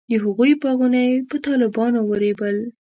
د 0.09 0.11
هغوی 0.23 0.51
باغونه 0.61 0.99
یې 1.07 1.15
په 1.29 1.37
طالبانو 1.45 1.99
ورېبل. 2.05 2.55